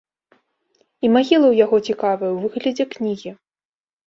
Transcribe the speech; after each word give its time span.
І 0.35 1.05
магіла 1.17 1.47
ў 1.49 1.55
яго 1.65 1.77
цікавая, 1.91 2.31
у 2.37 2.41
выглядзе 2.47 2.89
кнігі. 2.97 3.29